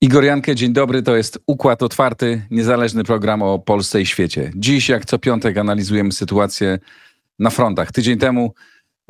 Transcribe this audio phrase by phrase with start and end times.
[0.00, 1.02] Igor Jankę, dzień dobry.
[1.02, 4.50] To jest Układ Otwarty, niezależny program o Polsce i świecie.
[4.56, 6.78] Dziś, jak co piątek, analizujemy sytuację
[7.38, 7.92] na frontach.
[7.92, 8.54] Tydzień temu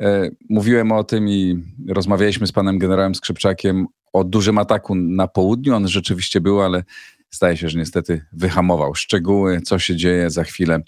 [0.01, 5.75] e, mówiłem o tym i rozmawialiśmy z panem generałem Skrzypczakiem o dużym ataku na południu.
[5.75, 6.83] On rzeczywiście był, ale
[7.31, 8.95] zdaje się, że niestety wyhamował.
[8.95, 10.79] Szczegóły, co się dzieje za chwilę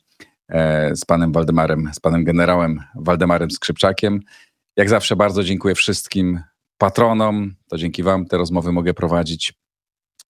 [0.50, 4.20] e, z panem Waldemarem, z panem generałem Waldemarem Skrzypczakiem.
[4.78, 6.40] Jak zawsze bardzo dziękuję wszystkim
[6.78, 7.56] patronom.
[7.70, 9.54] To dzięki wam te rozmowy mogę prowadzić.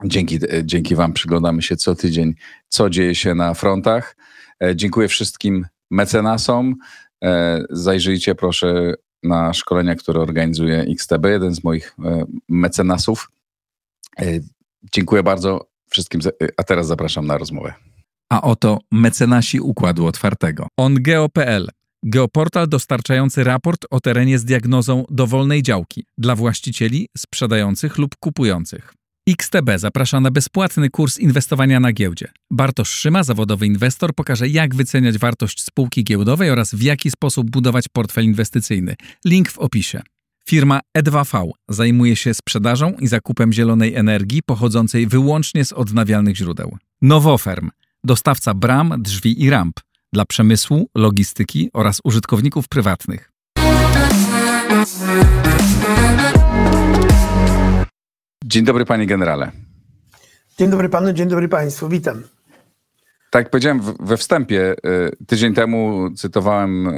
[0.06, 2.36] Dzięki, dzięki Wam przyglądamy się co tydzień,
[2.68, 4.16] co dzieje się na frontach.
[4.64, 6.76] E, dziękuję wszystkim mecenasom.
[7.24, 8.94] E, zajrzyjcie proszę
[9.24, 13.32] na szkolenia, które organizuje XTB, jeden z moich e, mecenasów.
[14.94, 16.22] Dziękuję bardzo wszystkim,
[16.58, 17.74] a teraz zapraszam na rozmowę.
[18.30, 20.68] A oto mecenasi Układu Otwartego.
[20.78, 21.70] OnGeo.pl
[22.04, 28.94] Geoportal dostarczający raport o terenie z diagnozą dowolnej działki dla właścicieli, sprzedających lub kupujących.
[29.30, 32.32] XTB zaprasza na bezpłatny kurs inwestowania na giełdzie.
[32.52, 37.86] Bartosz Szyma, zawodowy inwestor, pokaże jak wyceniać wartość spółki giełdowej oraz w jaki sposób budować
[37.94, 38.96] portfel inwestycyjny.
[39.26, 40.02] Link w opisie.
[40.48, 46.78] Firma E2V zajmuje się sprzedażą i zakupem zielonej energii pochodzącej wyłącznie z odnawialnych źródeł.
[47.02, 47.70] Nowoferm
[48.04, 49.80] dostawca bram, drzwi i ramp
[50.14, 53.32] dla przemysłu, logistyki oraz użytkowników prywatnych.
[58.54, 59.52] Dzień dobry, panie generale.
[60.58, 62.24] Dzień dobry panu, dzień dobry państwu, witam.
[63.32, 66.90] Tak jak powiedziałem we wstępie, y, tydzień temu cytowałem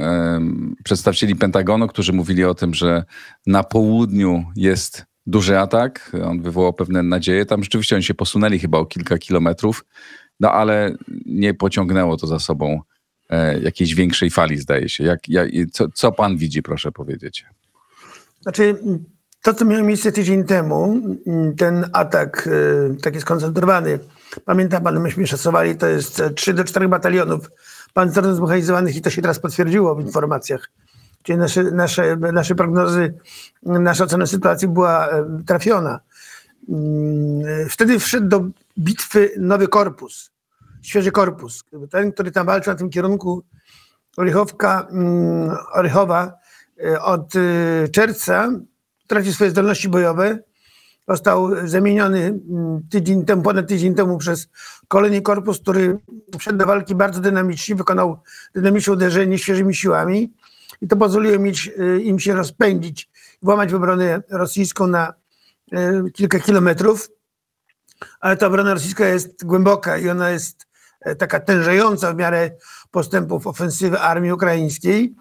[0.84, 3.04] przedstawicieli Pentagonu, którzy mówili o tym, że
[3.46, 6.12] na południu jest duży atak.
[6.24, 7.46] On wywołał pewne nadzieje.
[7.46, 9.84] Tam rzeczywiście oni się posunęli chyba o kilka kilometrów,
[10.40, 10.96] no ale
[11.26, 12.80] nie pociągnęło to za sobą
[13.30, 15.04] e, jakiejś większej fali, zdaje się.
[15.04, 17.44] Jak, jak, co, co pan widzi, proszę powiedzieć?
[18.40, 18.76] Znaczy,
[19.46, 21.00] to, co miało miejsce tydzień temu,
[21.58, 23.98] ten atak y, taki skoncentrowany,
[24.44, 27.50] pamiętam pan, myśmy szacowali, to jest 3 do 4 batalionów
[27.94, 30.70] pancernych zmechanizowanych i to się teraz potwierdziło w informacjach.
[31.22, 33.14] Czyli nasze, nasze, nasze prognozy,
[33.62, 36.00] nasza ocena sytuacji była e, trafiona.
[36.68, 38.44] Mm, wtedy wszedł do
[38.78, 40.30] bitwy nowy korpus,
[40.82, 41.64] świeży korpus.
[41.90, 43.42] Ten, który tam walczył na tym kierunku
[44.16, 46.32] Orychowka, mm, Orychowa
[46.84, 47.32] e, od
[47.92, 48.50] czerwca
[49.06, 50.38] traci swoje zdolności bojowe.
[51.08, 54.48] Został zamieniony mm, tydzień temu, ponad tydzień temu przez
[54.88, 55.98] kolejny korpus, który
[56.38, 58.18] wszedł do walki bardzo dynamicznie, wykonał
[58.54, 60.32] dynamiczne uderzenie świeżymi siłami
[60.82, 63.10] i to pozwoliło mieć, y, im się rozpędzić,
[63.42, 65.14] włamać w obronę rosyjską na
[65.72, 67.08] y, kilka kilometrów.
[68.20, 70.66] Ale ta obrona rosyjska jest głęboka i ona jest
[71.00, 72.50] e, taka tężejąca w miarę
[72.90, 75.14] postępów ofensywy armii ukraińskiej.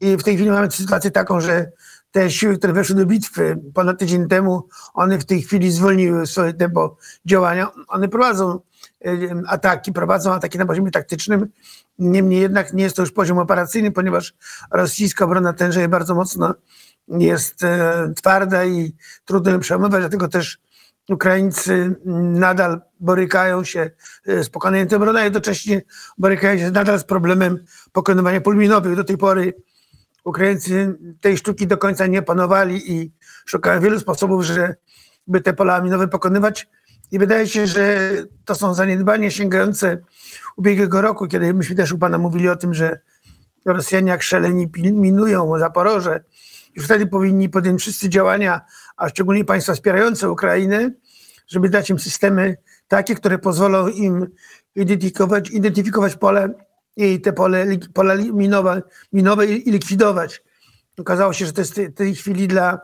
[0.00, 1.72] I w tej chwili mamy sytuację taką, że
[2.10, 6.54] te siły, które weszły do bitwy ponad tydzień temu, one w tej chwili zwolniły swoje
[6.54, 7.70] tempo działania.
[7.88, 8.60] One prowadzą
[9.46, 11.48] ataki, prowadzą ataki na poziomie taktycznym.
[11.98, 14.34] Niemniej jednak nie jest to już poziom operacyjny, ponieważ
[14.70, 16.54] rosyjska obrona tężeje bardzo mocno,
[17.08, 18.92] jest e, twarda i
[19.24, 20.58] trudno ją przełamywać, dlatego też
[21.08, 21.94] Ukraińcy
[22.34, 23.90] nadal borykają się
[24.26, 25.82] e, z pokonaniem tej obrony, a jednocześnie
[26.18, 28.96] borykają się nadal z problemem pokonywania pól minowych.
[28.96, 29.54] Do tej pory
[30.24, 33.12] Ukraińcy tej sztuki do końca nie panowali i
[33.46, 36.68] szukają wielu sposobów, żeby te pola minowe pokonywać.
[37.10, 38.12] I wydaje się, że
[38.44, 39.98] to są zaniedbania sięgające
[40.56, 43.00] ubiegłego roku, kiedy myśmy też u Pana mówili o tym, że
[43.64, 46.24] Rosjanie jak szaleni minują Zaporoże
[46.74, 48.60] i wtedy powinni podjąć wszyscy działania,
[48.96, 50.90] a szczególnie państwa wspierające Ukrainę,
[51.48, 52.56] żeby dać im systemy
[52.88, 54.26] takie, które pozwolą im
[54.74, 56.54] identyfikować, identyfikować pole
[56.96, 60.42] i te pole, pola minowe, minowe i likwidować.
[60.98, 62.80] Okazało się, że to jest w tej chwili dla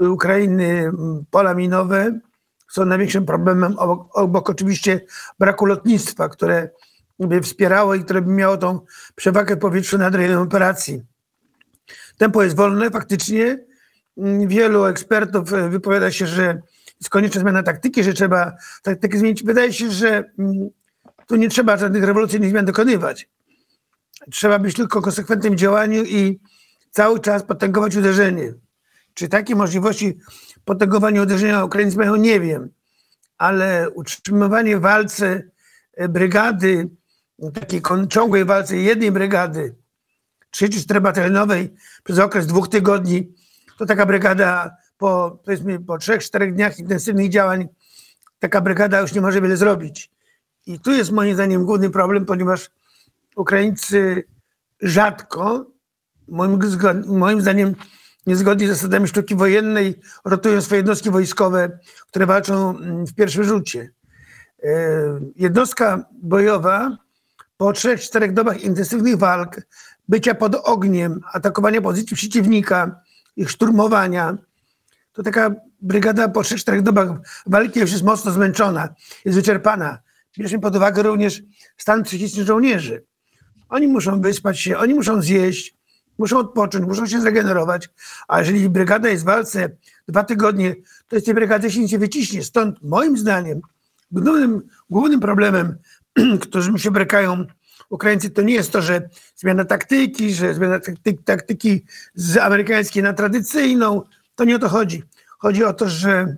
[0.00, 0.92] Ukrainy
[1.30, 2.18] pola minowe
[2.72, 5.00] są największym problemem, obok, obok oczywiście
[5.38, 6.68] braku lotnictwa, które
[7.18, 8.80] by wspierało i które by miało tą
[9.14, 11.02] przewagę powietrzną nad rejonem operacji.
[12.18, 13.58] Tempo jest wolne, faktycznie.
[14.46, 16.62] Wielu ekspertów wypowiada się, że
[17.00, 18.52] jest konieczna zmiana taktyki, że trzeba
[18.82, 19.44] taktykę zmienić.
[19.44, 20.32] Wydaje się, że
[21.26, 23.28] tu nie trzeba żadnych rewolucyjnych zmian dokonywać.
[24.30, 26.40] Trzeba być tylko konsekwentnym działaniu i
[26.90, 28.54] cały czas potęgować uderzenie.
[29.14, 30.18] Czy takie możliwości
[30.64, 32.70] potęgowania uderzenia Ukraińcy mają, nie wiem.
[33.38, 35.42] Ale utrzymywanie walce
[35.94, 36.88] e, brygady,
[37.54, 39.74] takiej ciągłej walce jednej brygady,
[40.50, 41.74] trzy czy cztery batalionowej
[42.04, 43.32] przez okres dwóch tygodni,
[43.78, 47.68] to taka brygada po, powiedzmy, po trzech, czterech dniach intensywnych działań
[48.38, 50.10] taka brygada już nie może wiele zrobić.
[50.66, 52.70] I tu jest moim zdaniem główny problem, ponieważ
[53.36, 54.24] Ukraińcy
[54.80, 55.66] rzadko,
[56.28, 56.58] moim,
[57.06, 57.74] moim zdaniem
[58.26, 61.78] niezgodnie z zasadami sztuki wojennej, rotują swoje jednostki wojskowe,
[62.08, 63.90] które walczą mm, w pierwszym rzucie.
[64.62, 64.68] E,
[65.36, 66.98] Jednostka bojowa
[67.56, 69.60] po trzech, czterech dobach intensywnych walk,
[70.08, 73.00] bycia pod ogniem, atakowania pozycji przeciwnika,
[73.36, 74.38] ich szturmowania,
[75.12, 77.08] to taka brygada po trzech, czterech dobach
[77.46, 78.88] walki już jest mocno zmęczona,
[79.24, 79.98] jest wyczerpana.
[80.38, 81.42] Bierzmy pod uwagę również
[81.76, 83.04] stan psychiczny żołnierzy.
[83.68, 85.76] Oni muszą wyspać się, oni muszą zjeść,
[86.18, 87.88] muszą odpocząć, muszą się zregenerować,
[88.28, 89.68] a jeżeli brygada jest w walce
[90.08, 90.74] dwa tygodnie,
[91.08, 92.42] to z tej brygady się nie wyciśnie.
[92.42, 93.60] Stąd moim zdaniem
[94.12, 95.78] głównym, głównym problemem,
[96.40, 97.46] którym się brykają
[97.90, 100.80] Ukraińcy, to nie jest to, że zmiana taktyki, że zmiana
[101.24, 101.84] taktyki
[102.14, 104.02] z amerykańskiej na tradycyjną.
[104.34, 105.02] To nie o to chodzi.
[105.38, 106.36] Chodzi o to, że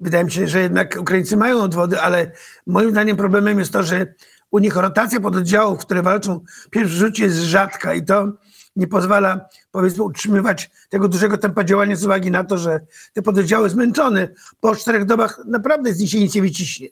[0.00, 2.32] wydaje mi się, że jednak Ukraińcy mają odwody, ale
[2.66, 4.14] moim zdaniem problemem jest to, że
[4.50, 8.32] u nich rotacja pododdziałów, które walczą w pierwszym rzucie jest rzadka i to
[8.76, 12.80] nie pozwala powiedzmy utrzymywać tego dużego tempa działania z uwagi na to, że
[13.12, 14.28] te pododdziały zmęczone
[14.60, 16.88] po czterech dobach naprawdę z nich się nic nie wyciśnie.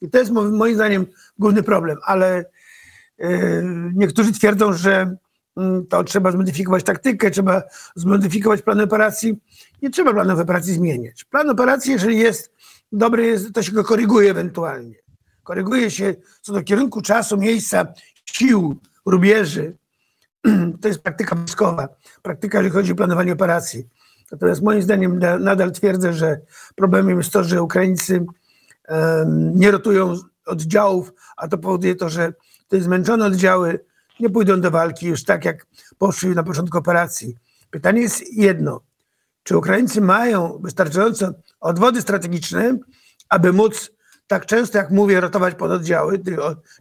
[0.00, 1.06] I to jest mo- moim zdaniem
[1.38, 2.44] główny problem, ale
[3.18, 3.64] yy,
[3.94, 5.16] niektórzy twierdzą, że
[5.56, 7.62] mm, to trzeba zmodyfikować taktykę, trzeba
[7.96, 9.40] zmodyfikować plan operacji.
[9.82, 11.24] Nie trzeba planów operacji zmieniać.
[11.24, 12.52] Plan operacji, jeżeli jest
[12.92, 14.94] dobry, jest, to się go koryguje ewentualnie.
[15.42, 17.86] Koryguje się co do kierunku czasu, miejsca,
[18.24, 18.76] sił,
[19.06, 19.76] rubieży.
[20.80, 21.88] To jest praktyka wojskowa,
[22.22, 23.88] praktyka, jeżeli chodzi o planowanie operacji.
[24.32, 26.40] Natomiast moim zdaniem na- nadal twierdzę, że
[26.76, 28.26] problemem jest to, że Ukraińcy
[29.54, 30.14] nie rotują
[30.46, 32.32] oddziałów, a to powoduje to, że
[32.68, 33.84] te zmęczone oddziały
[34.20, 35.66] nie pójdą do walki już tak, jak
[35.98, 37.36] poszły na początku operacji.
[37.70, 38.80] Pytanie jest jedno.
[39.42, 42.78] Czy Ukraińcy mają wystarczająco odwody strategiczne,
[43.28, 43.90] aby móc
[44.26, 46.22] tak często, jak mówię, rotować pododdziały,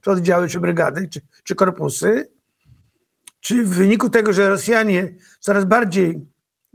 [0.01, 2.29] czy oddziały, czy brygady, czy, czy korpusy?
[3.39, 6.25] Czy w wyniku tego, że Rosjanie coraz bardziej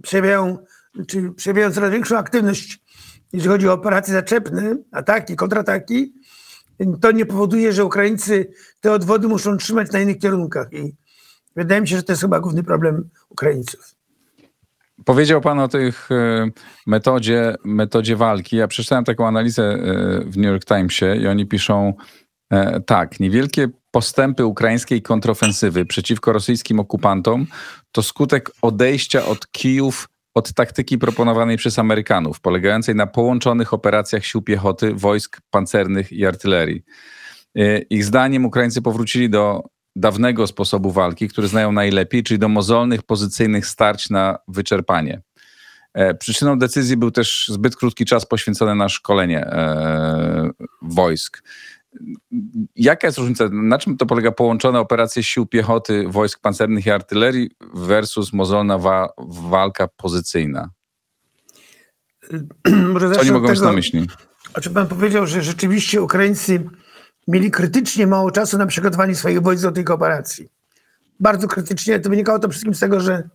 [0.02, 0.58] przejawiają,
[1.08, 2.80] czy przejawiają coraz większą aktywność,
[3.32, 6.14] jeżeli chodzi o operacje zaczepne, ataki, kontrataki,
[7.00, 8.50] to nie powoduje, że Ukraińcy
[8.80, 10.72] te odwody muszą trzymać na innych kierunkach.
[10.72, 10.94] I
[11.56, 13.95] wydaje mi się, że to jest chyba główny problem Ukraińców.
[15.04, 16.48] Powiedział Pan o tych e,
[16.86, 18.56] metodzie, metodzie walki.
[18.56, 19.78] Ja przeczytałem taką analizę e,
[20.24, 21.94] w New York Timesie i oni piszą
[22.50, 27.46] e, tak, niewielkie postępy ukraińskiej kontrofensywy przeciwko rosyjskim okupantom
[27.92, 34.42] to skutek odejścia od Kijów od taktyki proponowanej przez Amerykanów, polegającej na połączonych operacjach sił
[34.42, 36.82] piechoty, wojsk pancernych i artylerii.
[37.90, 39.62] Ich zdaniem Ukraińcy powrócili do
[39.96, 45.22] dawnego sposobu walki, który znają najlepiej, czyli do mozolnych, pozycyjnych starć na wyczerpanie.
[45.94, 50.50] E, Przyczyną decyzji był też zbyt krótki czas poświęcony na szkolenie e,
[50.82, 51.42] wojsk.
[52.76, 53.48] Jaka jest różnica?
[53.52, 59.08] Na czym to polega połączone operacje sił piechoty, wojsk pancernych i artylerii versus mozolna wa-
[59.28, 60.70] walka pozycyjna?
[62.92, 64.06] Może Co oni mogą mieć tego, na myśli?
[64.54, 66.64] O czym pan powiedział, że rzeczywiście Ukraińcy
[67.28, 70.48] mieli krytycznie mało czasu na przygotowanie swoich wojsk do tych operacji.
[71.20, 72.00] Bardzo krytycznie.
[72.00, 73.28] To wynikało to wszystkim z tego, że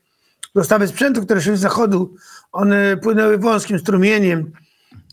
[0.55, 2.15] dostawy sprzętu, które szły z zachodu,
[2.51, 4.51] one płynęły wąskim strumieniem.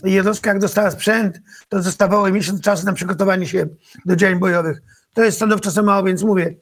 [0.04, 3.66] Jednostka, jak dostała sprzęt, to zostawało miesiąc czasu na przygotowanie się
[4.04, 4.82] do działań bojowych.
[5.14, 6.54] To jest stanowczo za mało, więc mówię,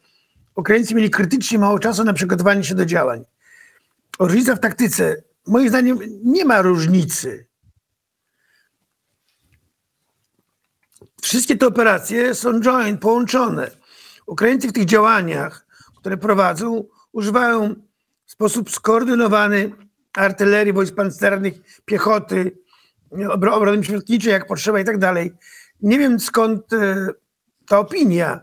[0.54, 3.24] Ukraińcy mieli krytycznie mało czasu na przygotowanie się do działań.
[4.18, 7.46] Różnica w taktyce, moim zdaniem, nie ma różnicy.
[11.26, 13.70] Wszystkie te operacje są joint, połączone.
[14.26, 15.66] Ukraińcy w tych działaniach,
[15.96, 17.74] które prowadzą, używają
[18.26, 19.72] w sposób skoordynowany
[20.16, 21.54] artylerii, wojsk pancernych,
[21.84, 22.58] piechoty,
[23.12, 25.32] obro- obrony przeciwlotniczej, jak potrzeba i tak dalej.
[25.82, 27.08] Nie wiem skąd e,
[27.68, 28.40] ta opinia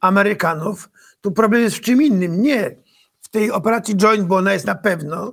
[0.00, 0.90] Amerykanów.
[1.20, 2.42] Tu problem jest w czym innym.
[2.42, 2.76] Nie
[3.20, 5.32] w tej operacji joint, bo ona jest na pewno,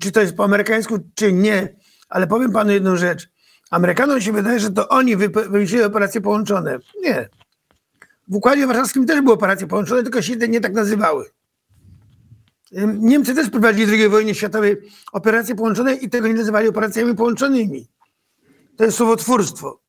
[0.00, 1.76] czy to jest po amerykańsku, czy nie,
[2.08, 3.37] ale powiem panu jedną rzecz.
[3.70, 6.78] Amerykanom się wydaje, że to oni wymyślili operacje połączone.
[7.02, 7.28] Nie.
[8.28, 11.30] W Układzie Warszawskim też były operacje połączone, tylko się nie tak nazywały.
[12.98, 14.76] Niemcy też prowadzili w II wojnie światowej
[15.12, 17.88] operacje połączone i tego nie nazywali operacjami połączonymi.
[18.76, 19.80] To jest słowotwórstwo.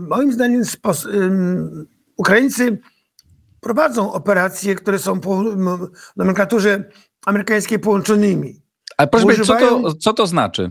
[0.00, 0.62] Moim zdaniem
[2.16, 2.78] Ukraińcy
[3.60, 5.42] prowadzą operacje, które są po
[6.16, 6.84] nomenklaturze
[7.26, 8.62] amerykańskiej połączonymi.
[8.96, 10.70] Ale proszę powiedzieć, co używają- to, co to znaczy?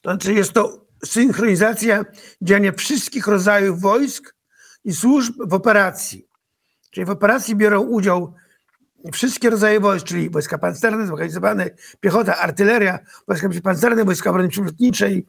[0.00, 2.04] To znaczy jest to synchronizacja
[2.42, 4.34] działania wszystkich rodzajów wojsk
[4.84, 6.28] i służb w operacji.
[6.90, 8.34] Czyli w operacji biorą udział
[9.12, 15.26] wszystkie rodzaje wojsk, czyli wojska pancerne, zorganizowane, piechota, artyleria, wojska przeciwpancerne, wojska obrony przylotniczej,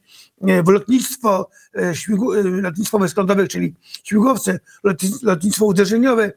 [0.48, 1.50] e, lotnictwo,
[1.82, 6.32] e, śmigu, e, lotnictwo wojsk lądowych, czyli śmigłowce, lotni- lotnictwo uderzeniowe,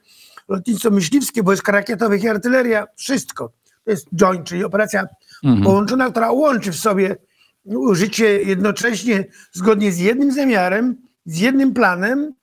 [0.49, 3.53] lotnictwo myśliwskie, wojska rakietowych i artyleria, wszystko.
[3.85, 5.07] To jest joint, czyli operacja
[5.45, 5.63] Mhm.
[5.65, 7.17] połączona, która łączy w sobie
[7.65, 12.35] użycie jednocześnie, zgodnie z jednym zamiarem, z jednym planem,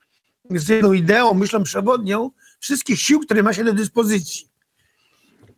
[0.49, 4.49] z jedną ideą, myślą przewodnią, wszystkich sił, które ma się do dyspozycji.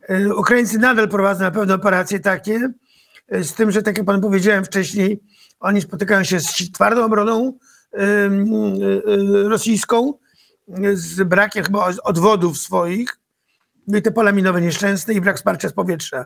[0.09, 2.69] E, Ukraińcy nadal prowadzą na pewno operacje takie,
[3.27, 5.19] e, z tym, że tak jak pan powiedziałem wcześniej,
[5.59, 7.57] oni spotykają się z twardą obroną
[7.93, 8.29] e,
[9.43, 10.13] rosyjską,
[10.93, 13.19] z brakiem chyba odwodów swoich,
[13.87, 16.25] no i te pola minowe nieszczęsne i brak wsparcia z powietrza.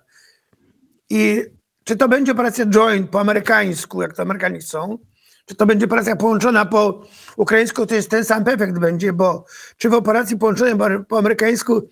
[1.09, 1.41] I
[1.85, 4.97] czy to będzie operacja joint po amerykańsku, jak to Amerykanie chcą,
[5.45, 7.03] czy to będzie operacja połączona po
[7.37, 9.45] ukraińsku, to jest ten sam efekt będzie, bo
[9.77, 10.75] czy w operacji połączonej
[11.09, 11.89] po- amerykańsku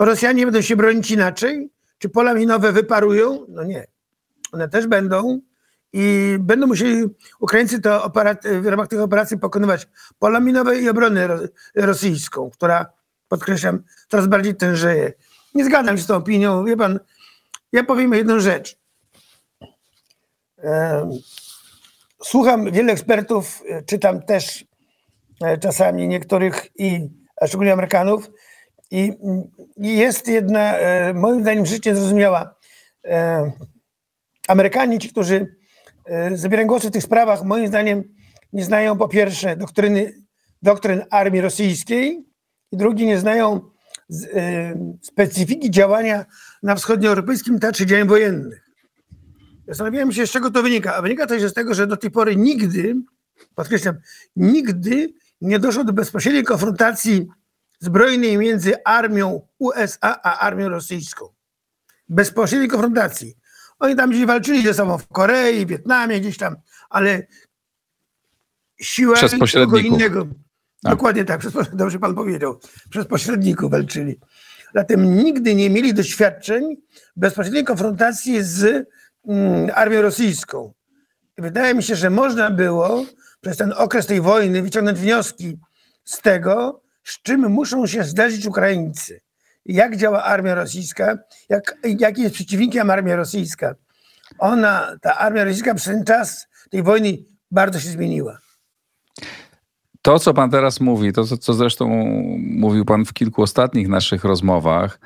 [0.00, 1.70] Rosjanie będą się bronić inaczej?
[1.98, 3.46] Czy pola minowe wyparują?
[3.48, 3.86] No nie.
[4.52, 5.40] One też będą
[5.92, 7.04] i będą musieli
[7.40, 8.12] Ukraińcy to
[8.62, 9.88] w ramach tych operacji pokonywać
[10.18, 11.38] pola minowe i obronę ro-
[11.74, 12.86] rosyjską, która,
[13.28, 15.12] podkreślam, coraz bardziej tężeje.
[15.54, 16.64] Nie zgadzam się z tą opinią.
[16.64, 16.98] Wie pan,
[17.72, 18.78] ja powiem jedną rzecz.
[20.66, 21.10] Em,
[22.22, 24.64] Słucham wielu ekspertów, e, czytam też
[25.44, 27.08] e, czasami niektórych i
[27.40, 28.30] a szczególnie Amerykanów
[28.90, 29.12] i,
[29.76, 32.54] jest jedna, e, moim zdaniem, życie zrozumiała.
[33.04, 33.52] E,
[34.48, 35.56] Amerykanie, ci, którzy
[36.04, 38.04] e, zabierają głos w tych sprawach, moim zdaniem
[38.52, 40.12] nie znają po pierwsze doktryny,
[40.62, 42.24] doktryn armii rosyjskiej
[42.72, 43.60] i drugi nie znają
[44.34, 46.24] e, specyfiki działania
[46.62, 48.65] na wschodnioeuropejskim teatrze działań wojennych.
[49.68, 50.94] Zastanawiałem się, z czego to wynika.
[50.94, 52.96] A wynika to się z tego, że do tej pory nigdy,
[53.54, 53.94] podkreślam,
[54.36, 57.26] nigdy nie doszło do bezpośredniej konfrontacji
[57.80, 61.28] zbrojnej między armią USA a armią rosyjską.
[62.08, 63.36] Bezpośredniej konfrontacji.
[63.78, 66.56] Oni tam gdzieś walczyli ze sobą w Korei, Wietnamie, gdzieś tam,
[66.90, 67.26] ale
[68.80, 69.16] siła
[69.54, 70.26] kogo innego.
[70.82, 70.92] Tak.
[70.92, 72.60] Dokładnie tak, przez, dobrze pan powiedział.
[72.90, 74.20] Przez pośredników walczyli.
[74.74, 76.76] Zatem nigdy nie mieli doświadczeń
[77.16, 78.88] bezpośredniej konfrontacji z
[79.28, 80.72] mm, armią rosyjską.
[81.38, 83.04] Wydaje mi się, że można było
[83.40, 85.58] przez ten okres tej wojny wyciągnąć wnioski
[86.04, 89.20] z tego, z czym muszą się zderzyć Ukraińcy.
[89.64, 91.18] Jak działa armia rosyjska,
[91.48, 93.74] jak, jaki jest przeciwnikiem armia rosyjska.
[94.38, 97.18] Ona, ta armia rosyjska przez ten czas tej wojny
[97.50, 98.38] bardzo się zmieniła.
[100.02, 101.88] To, co pan teraz mówi, to, co, zresztą
[102.38, 105.00] mówił pan w kilku ostatnich naszych rozmowach,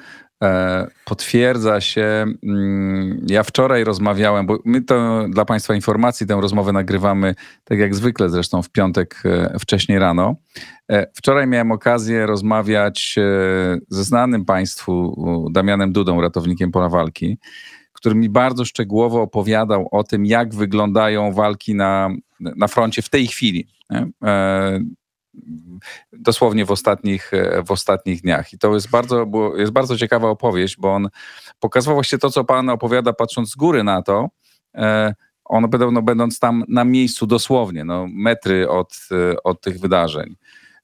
[1.04, 2.25] potwierdza się.
[2.42, 7.94] Mm, ja wczoraj rozmawiałem, bo my to dla państwa informacji tę rozmowę nagrywamy, tak jak
[7.94, 10.37] zwykle zresztą w piątek e, wcześniej rano.
[10.90, 13.23] E, wczoraj miałem okazję rozmawiać e,
[13.88, 15.16] ze znanym państwu
[15.52, 17.38] Damianem Dudą, ratownikiem pola walki,
[17.92, 23.26] który mi bardzo szczegółowo opowiadał o tym, jak wyglądają walki na, na froncie w tej
[23.26, 23.66] chwili.
[25.47, 25.78] Nie?
[26.12, 28.52] Dosłownie w ostatnich, e, w ostatnich dniach.
[28.52, 31.09] I to jest bardzo, jest bardzo ciekawa opowieść, bo on
[31.61, 34.28] pokazywał właśnie to, co pan opowiada, patrząc z góry na to.
[34.75, 40.37] E, on no, będąc tam na miejscu dosłownie, no, metry od, e, od tych wydarzeń.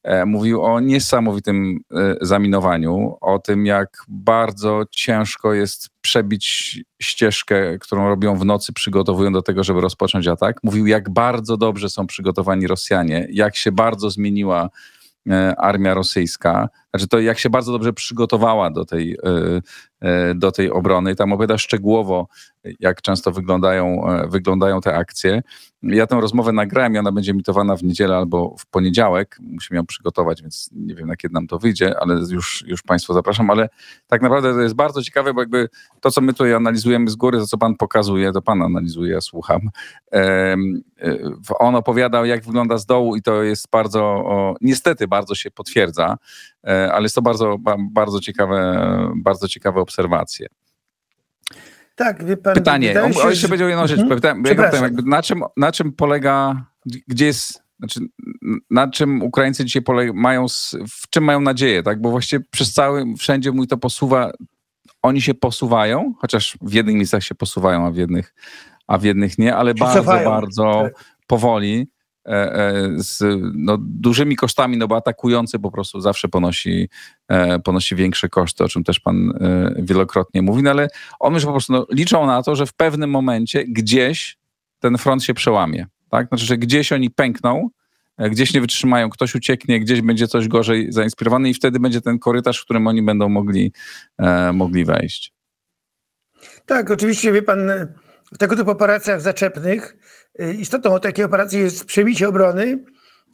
[0.06, 8.08] E, Mówił o niesamowitym e, zaminowaniu, o tym, jak bardzo ciężko jest przebić ścieżkę, którą
[8.08, 10.56] robią w nocy, przygotowują do tego, żeby rozpocząć atak.
[10.62, 14.68] Mówił, jak bardzo dobrze są przygotowani Rosjanie, jak się bardzo zmieniła
[15.30, 19.60] e, armia rosyjska, znaczy to jak się bardzo dobrze przygotowała do tej, e,
[20.00, 21.12] e, do tej obrony.
[21.12, 22.28] I tam opowiada szczegółowo,
[22.80, 25.42] jak często wyglądają, e, wyglądają te akcje.
[25.82, 29.38] Ja tę rozmowę nagrałem i ona będzie emitowana w niedzielę albo w poniedziałek.
[29.40, 33.14] Musimy ją przygotować, więc nie wiem, na kiedy nam to wyjdzie, ale już, już Państwa
[33.14, 33.50] zapraszam.
[33.50, 33.68] Ale
[34.06, 35.68] tak naprawdę to jest bardzo ciekawe, bo jakby
[36.00, 39.20] to, co my tutaj analizujemy z góry, to co Pan pokazuje, to Pan analizuje, ja
[39.20, 39.60] słucham.
[40.12, 40.56] E,
[41.58, 44.24] On opowiadał, jak wygląda z dołu i to jest bardzo,
[44.60, 46.16] niestety bardzo się potwierdza,
[46.66, 50.46] ale jest to bardzo, ba- bardzo ciekawe, bardzo ciekawe obserwacje.
[51.96, 52.54] Tak, wie pan.
[52.54, 54.00] Pytanie, o, się, o, jeszcze powiedział jedną rzecz.
[54.00, 54.20] Mhm.
[54.42, 56.64] Pytałem, na, czym, na czym polega,
[57.08, 58.00] gdzie jest, znaczy,
[58.70, 60.46] na czym Ukraińcy dzisiaj pole, mają,
[60.88, 62.00] w czym mają nadzieję, tak?
[62.00, 64.32] Bo właściwie przez cały, wszędzie mój to posuwa,
[65.02, 68.34] oni się posuwają, chociaż w jednych miejscach się posuwają, a w jednych,
[68.86, 71.04] a w jednych nie, ale bardzo, bardzo tak.
[71.26, 71.88] powoli.
[72.26, 76.88] E, e, Z no, dużymi kosztami, no bo atakujący po prostu zawsze ponosi,
[77.28, 79.32] e, ponosi większe koszty, o czym też pan
[79.76, 80.88] wielokrotnie mówi, no ale
[81.20, 84.38] on już po prostu no, liczą na to, że w pewnym momencie gdzieś
[84.80, 85.86] ten front się przełamie.
[86.10, 86.28] Tak?
[86.28, 87.68] Znaczy, że gdzieś oni pękną
[88.18, 92.60] gdzieś nie wytrzymają, ktoś ucieknie, gdzieś będzie coś gorzej zainspirowany i wtedy będzie ten korytarz,
[92.60, 93.72] w którym oni będą mogli,
[94.52, 95.32] mogli wejść.
[96.66, 97.70] Tak, oczywiście, wie pan,
[98.32, 99.96] w tego typu operacjach zaczepnych
[100.58, 102.84] istotą takiej operacji jest przebicie obrony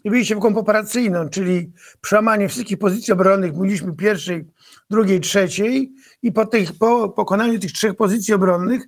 [0.05, 4.47] i wyjście w głąb operacyjną, czyli przełamanie wszystkich pozycji obronnych, mówiliśmy pierwszej,
[4.91, 5.93] drugiej, trzeciej
[6.23, 8.83] i po, tych, po pokonaniu tych trzech pozycji obronnych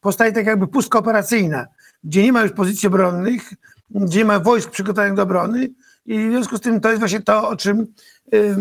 [0.00, 1.66] powstaje tak jakby pustka operacyjna,
[2.04, 3.52] gdzie nie ma już pozycji obronnych,
[3.90, 5.68] gdzie nie ma wojsk przygotowanych do obrony
[6.06, 7.86] i w związku z tym to jest właśnie to, o czym
[8.34, 8.56] y,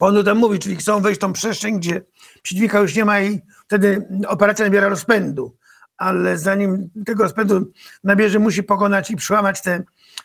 [0.00, 2.02] Pan tam mówi, czyli chcą wejść w tą przestrzeń, gdzie
[2.42, 5.56] przeciwnika już nie ma i wtedy operacja nabiera rozpędu.
[6.00, 7.72] Ale zanim tego rozpędu
[8.04, 9.82] nabierze, musi pokonać i przełamać te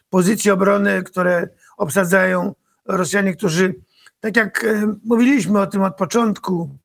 [0.10, 2.56] pozycje obrony, które obsadzają
[2.86, 3.76] Rosjanie, którzy,
[4.20, 6.78] tak jak e, mówiliśmy o tym od początku,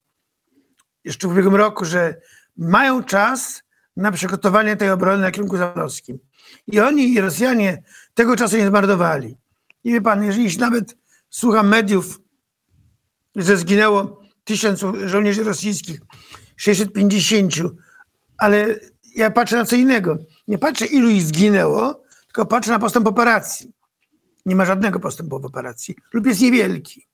[1.05, 2.21] jeszcze w ubiegłym roku, że
[2.57, 3.63] mają czas
[3.97, 6.19] na przygotowanie tej obrony na kierunku zamorowskim.
[6.67, 7.83] I oni, i Rosjanie
[8.15, 9.37] tego czasu nie zmarnowali.
[9.85, 10.97] I wie pan, jeżeli nawet
[11.29, 12.21] słucham mediów,
[13.37, 16.01] że zginęło tysiąc żołnierzy rosyjskich,
[16.57, 17.55] 650,
[18.41, 18.67] ale
[19.17, 20.19] ja patrzę na co innego.
[20.49, 23.73] Nie patrzę, ilu ich zginęło, tylko patrzę na postęp operacji.
[24.47, 27.07] Nie ma żadnego postępu w operacji lub jest niewielki.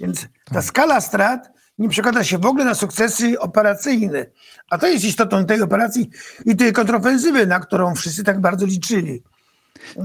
[0.00, 4.26] Więc ta skala strat nie przekłada się w ogóle na sukcesy operacyjne.
[4.70, 6.10] A to jest istotą tej operacji
[6.44, 9.22] i tej kontrofensywy, na którą wszyscy tak bardzo liczyli.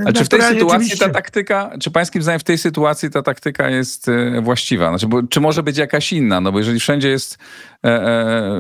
[0.05, 3.21] A czy w tej sytuacji oczywiście- ta taktyka, czy pańskim zdaniem w tej sytuacji ta
[3.21, 4.89] taktyka jest e, właściwa?
[4.89, 6.41] Znaczy, bo, czy może być jakaś inna?
[6.41, 7.37] No bo jeżeli wszędzie jest
[7.85, 8.51] e, e,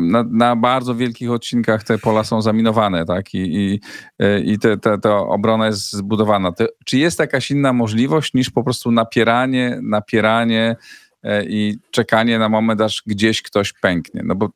[0.00, 3.34] na, na bardzo wielkich odcinkach te pola są zaminowane, tak?
[3.34, 3.80] I, i,
[4.18, 6.52] e, i te, te, ta obrona jest zbudowana.
[6.52, 10.76] To, czy jest jakaś inna możliwość niż po prostu napieranie, napieranie
[11.22, 14.22] e, i czekanie na moment, aż gdzieś ktoś pęknie?
[14.24, 14.48] No bo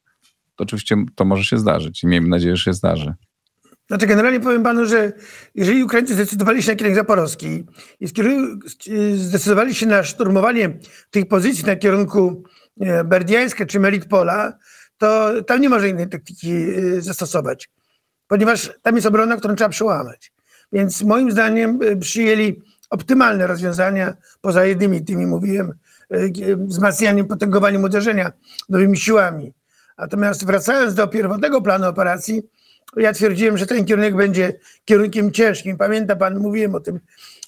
[0.59, 3.15] oczywiście to może się zdarzyć i miejmy nadzieję, że się zdarzy.
[3.89, 5.13] Znaczy generalnie powiem panu, że
[5.55, 7.67] jeżeli Ukraińcy zdecydowali się na kierunek zaporowski
[8.01, 8.09] i
[9.17, 10.79] zdecydowali się na szturmowanie
[11.11, 12.43] tych pozycji na kierunku
[12.81, 14.59] e, Berdiańska czy Melitpola,
[14.99, 17.71] to tam nie może innej taktyki e, zastosować,
[18.27, 20.33] ponieważ tam jest obrona, którą trzeba przełamać.
[20.73, 25.73] Więc moim zdaniem e, przyjęli optymalne rozwiązania, poza jednymi tymi mówiłem,
[26.57, 28.33] wzmacnianiem, potęgowaniem uderzenia
[28.69, 29.53] nowymi siłami.
[29.99, 32.43] Natomiast wracając do pierwotnego planu operacji,
[32.97, 34.53] ja twierdziłem, że ten kierunek będzie
[34.85, 35.77] kierunkiem ciężkim.
[35.77, 37.01] Pamięta pan, mówiłem o tym,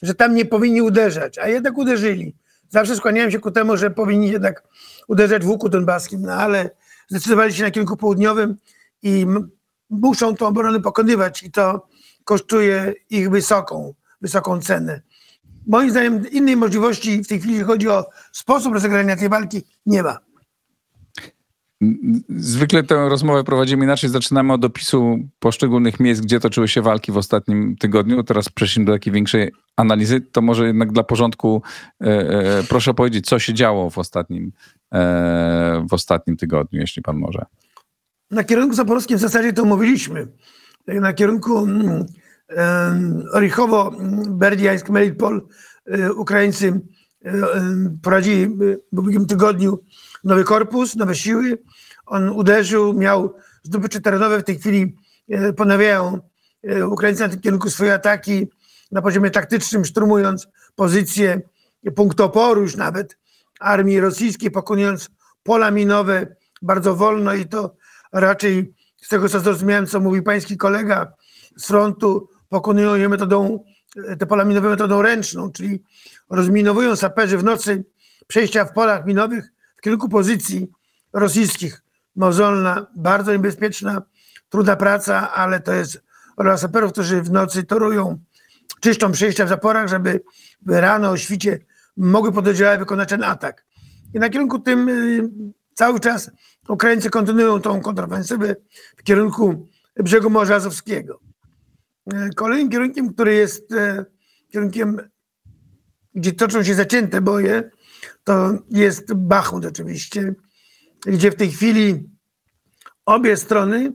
[0.03, 2.37] że tam nie powinni uderzać, a jednak uderzyli.
[2.68, 4.62] Zawsze skłaniałem się ku temu, że powinni jednak
[5.09, 6.70] uderzać w łuku donbaskim, no ale
[7.09, 8.57] zdecydowali się na kierunku południowym
[9.03, 9.26] i
[9.90, 11.87] muszą tą obronę pokonywać i to
[12.24, 15.03] kosztuje ich wysoką, wysoką cenę.
[15.66, 20.18] Moim zdaniem innej możliwości w tej chwili, chodzi o sposób rozegrania tej walki, nie ma.
[22.29, 24.11] Zwykle tę rozmowę prowadzimy inaczej.
[24.11, 28.23] Zaczynamy od opisu poszczególnych miejsc, gdzie toczyły się walki w ostatnim tygodniu.
[28.23, 30.21] Teraz przejdziemy do takiej większej analizy.
[30.21, 31.62] To może jednak dla porządku
[32.01, 34.53] e, e, proszę powiedzieć, co się działo w ostatnim,
[34.93, 37.47] e, w ostatnim tygodniu, jeśli pan może.
[38.31, 40.29] Na kierunku zaporowskim w zasadzie to mówiliśmy.
[40.87, 42.07] Na kierunku mm,
[42.49, 45.47] mm, Berdiańsk, Melitpol
[45.87, 46.81] e, Ukraińcy
[47.25, 49.79] e, e, w ubiegłym tygodniu
[50.24, 51.59] nowy korpus, nowe siły.
[52.06, 54.40] On uderzył, miał zdobycze terenowe.
[54.40, 54.96] W tej chwili
[55.28, 56.18] e, ponawiają
[56.62, 58.48] e, Ukraińcy na tym kierunku swoje ataki
[58.92, 61.40] na poziomie taktycznym, szturmując pozycje
[61.94, 63.18] punktu oporu już nawet
[63.61, 65.11] armii rosyjskiej, pokonując
[65.42, 67.76] pola minowe bardzo wolno i to
[68.12, 71.12] raczej z tego co zrozumiałem, co mówi pański kolega
[71.56, 73.64] z frontu, pokonują je metodą,
[74.09, 75.83] e, te pola minowe metodą ręczną, czyli
[76.30, 77.85] rozminowują saperzy w nocy
[78.26, 80.71] przejścia w polach minowych w kierunku pozycji
[81.12, 81.83] rosyjskich.
[82.16, 84.03] Mozolna, bardzo niebezpieczna,
[84.49, 86.03] trudna praca, ale to jest
[86.37, 88.19] rola saperów, którzy w nocy torują,
[88.81, 90.21] czyszczą przejścia w zaporach, żeby
[90.66, 91.59] rano o świcie
[91.97, 93.64] mogły pododdziały wykonać ten atak.
[94.14, 95.31] I na kierunku tym y,
[95.75, 96.31] cały czas
[96.69, 98.57] Ukraińcy kontynuują tą kontrofensywę
[98.97, 101.21] w kierunku brzegu Morza Azowskiego.
[102.14, 104.05] E, Kolejnym kierunkiem, który jest e,
[104.53, 105.01] kierunkiem,
[106.14, 107.71] gdzie toczą się zacięte boje,
[108.24, 110.34] to jest Bachmut oczywiście,
[111.06, 112.08] gdzie w tej chwili
[113.06, 113.92] obie strony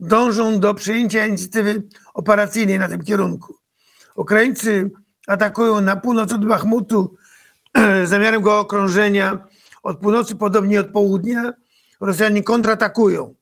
[0.00, 1.82] dążą do przejęcia inicjatywy
[2.14, 3.54] operacyjnej na tym kierunku.
[4.16, 4.90] Ukraińcy
[5.26, 7.16] atakują na północ od Bachmutu
[8.04, 9.44] zamiarem go okrążenia
[9.82, 11.52] od północy, podobnie od południa.
[12.00, 13.34] Rosjanie kontratakują,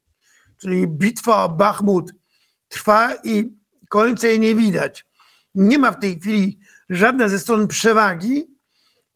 [0.59, 2.13] czyli bitwa o Bachmut
[2.69, 3.57] trwa i
[3.89, 5.07] końca jej nie widać.
[5.55, 6.59] Nie ma w tej chwili
[6.91, 8.56] żadna ze stron przewagi,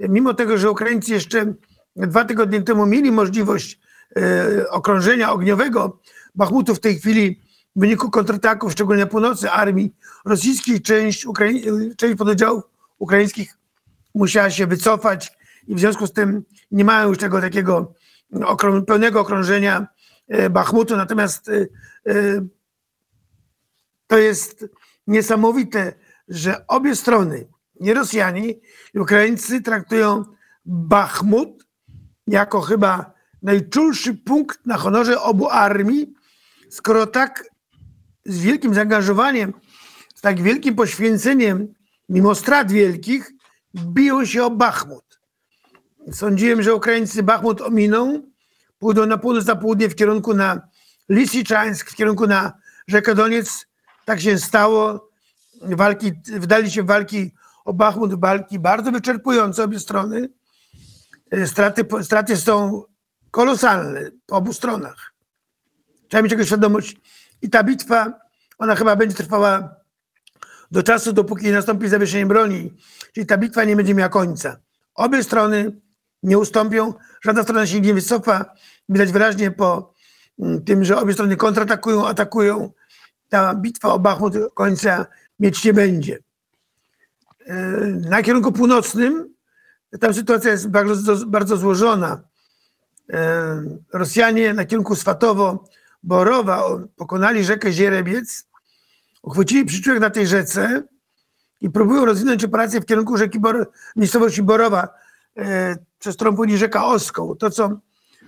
[0.09, 1.55] mimo tego, że Ukraińcy jeszcze
[1.97, 3.81] dwa tygodnie temu mieli możliwość
[4.17, 6.01] e, okrążenia ogniowego
[6.35, 7.41] Bachmutu, w tej chwili
[7.77, 12.65] w wyniku kontrataków, szczególnie na północy armii rosyjskiej, część, Ukrai- część pododdziałów
[12.99, 13.57] ukraińskich
[14.15, 15.33] musiała się wycofać
[15.67, 17.95] i w związku z tym nie mają już tego takiego
[18.33, 19.87] okrą- pełnego okrążenia
[20.29, 20.97] e, Bachmutu.
[20.97, 21.67] Natomiast e,
[22.07, 22.47] e,
[24.07, 24.67] to jest
[25.07, 25.93] niesamowite,
[26.29, 27.47] że obie strony,
[27.81, 28.55] nie Rosjanie
[28.95, 30.25] Ukraińcy, traktują
[30.65, 31.67] Bachmut
[32.27, 33.13] jako chyba
[33.43, 36.15] najczulszy punkt na honorze obu armii,
[36.71, 37.45] skoro tak
[38.25, 39.53] z wielkim zaangażowaniem,
[40.15, 41.75] z tak wielkim poświęceniem,
[42.09, 43.33] mimo strat wielkich,
[43.75, 45.21] biją się o Bachmut.
[46.13, 48.23] Sądziłem, że Ukraińcy Bachmut ominą,
[48.79, 50.69] pójdą na północ, na południe w kierunku na
[51.09, 52.53] Lisiczańsk, w kierunku na
[52.87, 53.67] rzekę Doniec.
[54.05, 55.11] Tak się stało.
[55.63, 57.31] Walki, wdali się w walki
[57.65, 60.29] o Bachmut, walki bardzo wyczerpujące obie strony.
[61.31, 62.83] E, Straty, straty są
[63.31, 65.13] kolosalne po obu stronach.
[66.09, 66.97] Trzeba mieć tego świadomość.
[67.43, 68.13] I ta bitwa,
[68.59, 69.77] ona chyba będzie trwała
[70.71, 72.73] do czasu, dopóki nie nastąpi zawieszenie broni.
[73.13, 74.57] Czyli ta bitwa nie będzie miała końca.
[74.95, 75.81] Obie strony
[76.23, 78.55] nie ustąpią, żadna strona się nie wycofa.
[78.89, 79.95] Widać wyraźnie po
[80.39, 82.71] mm, tym, że obie strony kontratakują, atakują.
[83.29, 85.07] Ta bitwa o Bachmut końca
[85.41, 86.19] mieć nie będzie.
[88.11, 89.35] Na kierunku północnym
[90.01, 92.21] tam sytuacja jest bardzo, bardzo złożona.
[93.13, 98.47] E, Rosjanie na kierunku Swatowo-Borowa pokonali rzekę Zierebiec,
[99.23, 100.83] uchwycili przyczółek na tej rzece
[101.61, 104.89] i próbują rozwinąć operację w kierunku rzeki Bor- miejscowości Borowa,
[105.37, 107.37] e, przez którą płynie rzeka Oskoł.
[107.37, 107.81] To, co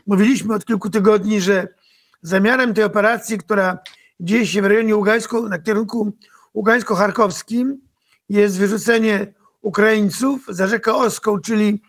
[0.07, 1.69] mówiliśmy od kilku tygodni, że
[2.23, 3.79] zamiarem tej operacji, która
[4.21, 6.13] dzieje się w rejonie Ługańsko, na kierunku
[6.55, 7.77] Ługańsko-Charkowskim,
[8.33, 11.83] jest wyrzucenie Ukraińców za rzekę Oskoł, czyli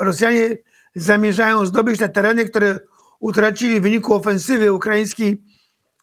[0.00, 0.56] Rosjanie
[0.94, 2.80] zamierzają zdobyć te tereny, które
[3.20, 5.42] utracili w wyniku ofensywy ukraińskiej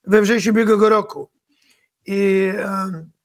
[0.08, 1.30] we wrześniu ubiegłego roku.
[2.06, 2.52] I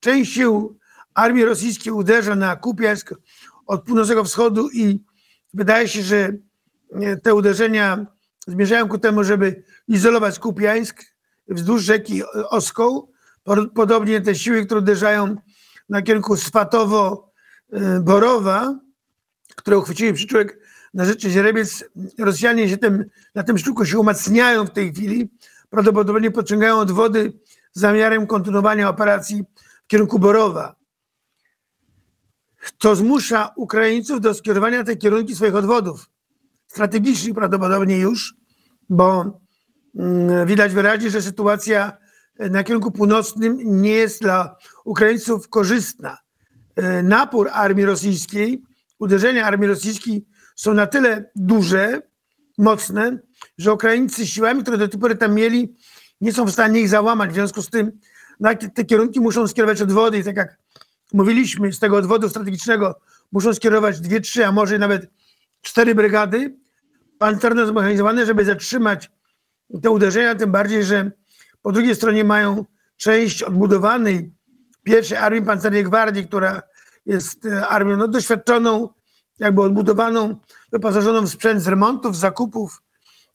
[0.01, 0.79] część sił
[1.15, 3.15] armii rosyjskiej uderza na Kupiańsk
[3.67, 5.01] od północnego wschodu i
[5.55, 6.33] wydaje się, że
[6.93, 8.07] e, te uderzenia
[8.47, 11.03] zmierzają ku temu, żeby izolować Kupiańsk
[11.49, 13.13] wzdłuż rzeki Oskoł.
[13.45, 15.37] Po- Podobnie te siły, które uderzają
[15.90, 18.79] na kierunku Swatowo-Borowa,
[19.57, 20.59] które uchwycili przyczółek
[20.94, 21.85] na rzeczy Źrebiec.
[22.18, 25.31] Rosjanie się tym, na tym sztuku się umacniają w tej chwili.
[25.70, 27.33] Prawdopodobnie podciągają odwody
[27.72, 29.44] z zamiarem kontynuowania operacji
[29.85, 30.74] w kierunku Borowa.
[32.79, 36.11] To zmusza Ukraińców do skierowania tej kierunki swoich odwodów.
[36.66, 38.35] Strategicznych prawdopodobnie już,
[38.88, 39.40] bo
[39.96, 42.00] mm, widać wyraźnie, że sytuacja
[42.50, 46.18] na kierunku północnym nie jest dla Ukraińców korzystna.
[46.76, 48.62] E, Napór armii rosyjskiej,
[48.98, 50.26] uderzenia armii rosyjskiej
[50.57, 52.03] są na tyle duże,
[52.59, 53.18] mocne,
[53.59, 55.76] że Ukraińcy siłami, które do tej pory tam mieli,
[56.20, 57.31] nie są w stanie ich załamać.
[57.31, 57.92] W związku z tym
[58.40, 60.59] na te kierunki muszą skierować odwody i tak jak
[61.12, 63.00] mówiliśmy, z tego odwodu strategicznego
[63.33, 65.11] muszą skierować dwie, trzy, a może nawet
[65.62, 66.57] cztery brygady
[67.18, 69.11] pancerne zmechanizowane, żeby zatrzymać
[69.83, 71.11] te uderzenia, tym bardziej, że
[71.62, 72.64] po drugiej stronie mają
[72.96, 74.33] część odbudowanej
[74.83, 76.62] pierwszej Armii Pancernej Gwardii, która
[77.07, 78.88] jest e, armią no, doświadczoną,
[79.38, 80.37] jakby odbudowaną,
[80.73, 82.83] wyposażoną w sprzęt z remontów, zakupów,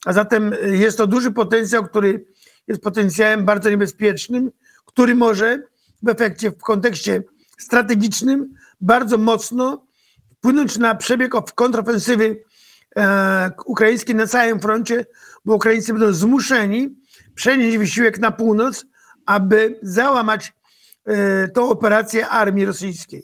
[0.05, 2.25] a zatem e, jest to duży potencjał, który
[2.67, 4.51] jest potencjałem bardzo niebezpiecznym,
[4.85, 5.63] który może
[6.03, 7.23] w efekcie, w kontekście
[7.57, 9.85] strategicznym bardzo mocno
[10.38, 12.43] wpłynąć na przebieg of- kontrofensywy
[12.97, 15.05] e, ukraińskiej na całym froncie,
[15.45, 16.95] bo Ukraińcy będą zmuszeni
[17.36, 18.86] przenieść wysiłek na północ,
[19.26, 20.54] aby załamać
[21.06, 23.24] e, tą operację armii rosyjskiej.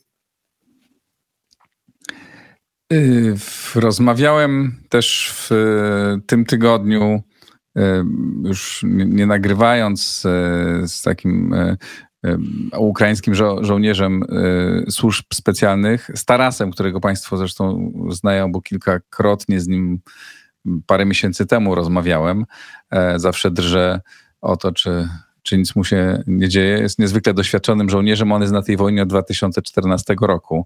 [2.93, 3.35] Y,
[3.75, 7.21] Rozmawiałem też w y, tym tygodniu,
[7.77, 7.81] y,
[8.43, 10.21] już nie, nagrywając,
[10.85, 11.55] z takim
[12.77, 14.23] ukraińskim żo- żołnierzem
[14.89, 19.99] służb specjalnych, z Tarasem, którego Państwo zresztą znają, bo kilkakrotnie z nim
[20.87, 22.45] parę miesięcy temu rozmawiałem.
[22.91, 24.01] E, Zawsze drżę
[24.41, 25.07] o to, czy,
[25.43, 26.77] czy nic mu się nie dzieje.
[26.79, 28.31] Jest niezwykle doświadczonym żołnierzem.
[28.31, 30.65] On jest na tej wojnie od 2014 roku.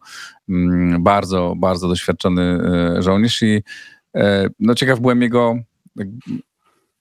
[0.50, 2.42] Mm, Bardzo, bardzo doświadczony
[2.98, 3.64] e, żołnierz i
[4.16, 5.56] e, no, ciekaw byłem jego
[5.96, 6.08] jak-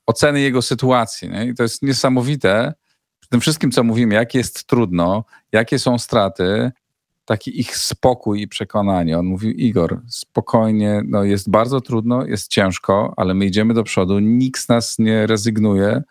[0.07, 1.29] oceny jego sytuacji.
[1.31, 1.47] Nie?
[1.47, 2.75] I to jest niesamowite.
[3.21, 6.73] Przy tym wszystkim, co mówimy, jak jest trudno, jakie są straty,
[7.25, 9.19] taki ich spokój i przekonanie.
[9.19, 14.19] On mówił, Igor, spokojnie, no jest bardzo trudno, jest ciężko, ale my idziemy do przodu,
[14.19, 16.03] nikt z nas nie rezygnuje.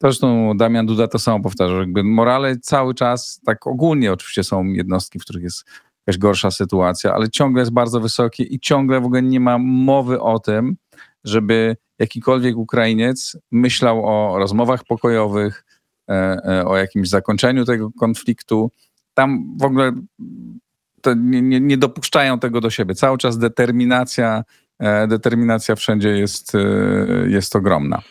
[0.00, 5.18] Zresztą Damian Duda to samo powtarzał, jakby morale cały czas, tak ogólnie oczywiście są jednostki,
[5.18, 5.64] w których jest
[6.06, 10.20] jakaś gorsza sytuacja, ale ciągle jest bardzo wysokie i ciągle w ogóle nie ma mowy
[10.20, 10.76] o tym,
[11.24, 15.64] żeby jakikolwiek Ukrainiec myślał o rozmowach pokojowych,
[16.10, 16.12] e,
[16.44, 18.70] e, o jakimś zakończeniu tego konfliktu.
[19.18, 19.92] Tam w ogóle
[21.16, 22.94] nie, nie, nie dopuszczają tego do siebie.
[22.94, 24.44] Cały czas determinacja,
[24.78, 26.58] e, determinacja wszędzie jest, e,
[27.28, 28.02] jest ogromna.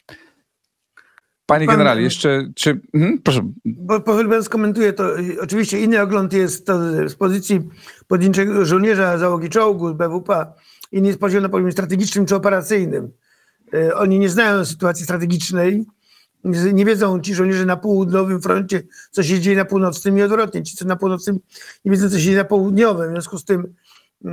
[1.46, 2.82] Panie Pan- generale, jeszcze czy.
[2.94, 3.42] Mhm, proszę.
[3.66, 5.04] Bo pan skomentuję to.
[5.42, 7.62] Oczywiście inny ogląd jest to z pozycji
[8.08, 10.54] pojedynczego żołnierza załogi czołgu BWP.
[10.92, 13.12] Inny jest poziom na poziomie strategicznym czy operacyjnym.
[13.74, 15.86] Y, Oni nie znają sytuacji strategicznej.
[16.44, 20.64] Nie wiedzą ci żołnierze na południowym froncie, co się dzieje na północnym i odwrotnie.
[20.64, 21.40] Ci, co na północnym,
[21.86, 23.10] nie wiedzą, co się dzieje na południowym.
[23.10, 23.74] W związku z tym
[24.26, 24.30] e,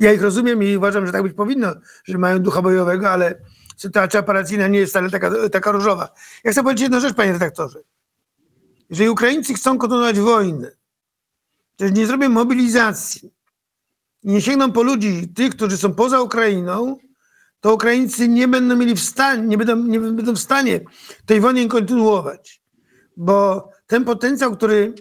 [0.00, 3.34] ja ich rozumiem i uważam, że tak być powinno, że mają ducha bojowego, ale
[3.76, 6.14] sytuacja operacyjna nie jest wcale taka, taka różowa.
[6.44, 7.80] Ja chcę powiedzieć jedną rzecz, panie redaktorze.
[8.90, 10.70] Jeżeli Ukraińcy chcą kontynuować wojnę,
[11.76, 13.30] to nie zrobią mobilizacji
[14.22, 16.98] i nie sięgną po ludzi, tych, którzy są poza Ukrainą,
[17.66, 20.80] to Ukraińcy nie będą mieli w stanie, nie będą, nie będą w stanie
[21.26, 22.62] tej wojny kontynuować.
[23.16, 24.94] Bo ten potencjał, który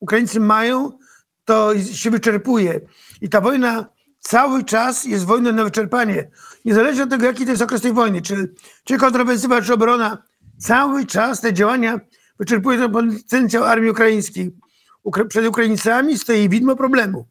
[0.00, 0.98] Ukraińcy mają,
[1.44, 2.80] to się wyczerpuje.
[3.20, 3.86] I ta wojna
[4.20, 6.30] cały czas jest wojną na wyczerpanie.
[6.64, 10.22] Niezależnie od tego, jaki to jest okres tej wojny, czy, czy kontrofensywa, czy obrona,
[10.58, 12.00] cały czas te działania
[12.38, 14.56] wyczerpują ten potencjał armii ukraińskiej.
[15.04, 17.26] Ukra- przed Ukraińcami stoi widmo problemu,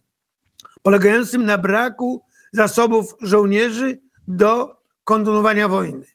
[0.84, 2.22] polegającym na braku
[2.52, 6.06] zasobów żołnierzy do kontynuowania wojny.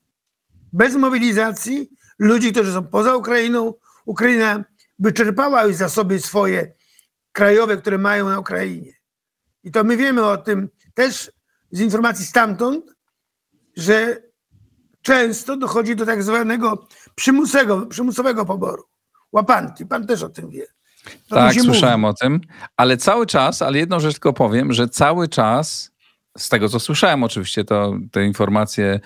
[0.73, 4.65] Bez mobilizacji ludzi, którzy są poza Ukrainą, Ukraina
[4.99, 6.73] wyczerpała już zasoby swoje
[7.33, 8.93] krajowe, które mają na Ukrainie.
[9.65, 11.33] I to my wiemy o tym też
[11.71, 12.85] z informacji stamtąd,
[13.77, 14.17] że
[15.03, 18.85] często dochodzi do tak zwanego przymusowego, przymusowego poboru.
[19.33, 20.65] Łapanki, pan też o tym wie.
[20.65, 22.11] O tym Tak, słyszałem mówi.
[22.11, 22.41] o tym,
[22.77, 25.90] ale cały czas, ale jedną rzecz tylko powiem, że cały czas,
[26.41, 29.01] z tego co słyszałem oczywiście, to te informacje